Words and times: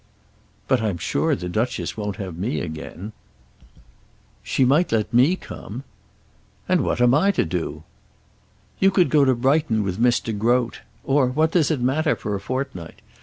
"But 0.67 0.81
I'm 0.81 0.97
sure 0.97 1.35
the 1.35 1.47
Duchess 1.47 1.95
won't 1.95 2.15
have 2.15 2.35
me 2.35 2.59
again." 2.59 3.11
"She 4.41 4.65
might 4.65 4.91
let 4.91 5.13
me 5.13 5.35
come." 5.35 5.83
"And 6.67 6.81
what 6.81 6.99
am 7.01 7.13
I 7.13 7.29
to 7.29 7.45
do?" 7.45 7.83
"You 8.79 8.89
could 8.89 9.11
go 9.11 9.25
to 9.25 9.35
Brighton 9.35 9.83
with 9.83 9.99
Miss 9.99 10.19
De 10.19 10.33
Groat; 10.33 10.79
or 11.03 11.27
what 11.27 11.51
does 11.51 11.69
it 11.69 11.81
matter 11.81 12.15
for 12.15 12.33
a 12.33 12.39
fortnight? 12.41 13.03